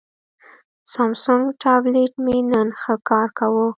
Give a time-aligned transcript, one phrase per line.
[0.91, 3.67] سامسنګ ټابلیټ مې نن ښه کار کاوه.